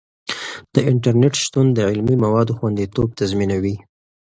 د 0.73 0.75
انټرنیټ 0.91 1.33
شتون 1.43 1.65
د 1.73 1.79
علمي 1.91 2.15
موادو 2.23 2.57
خوندیتوب 2.59 3.07
تضمینوي. 3.19 3.75